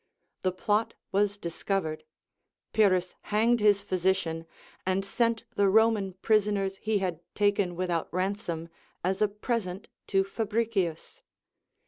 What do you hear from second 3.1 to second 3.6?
hanged